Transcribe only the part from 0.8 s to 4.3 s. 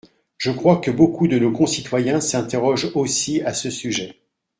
que beaucoup de nos concitoyens s’interrogent aussi à ce sujet.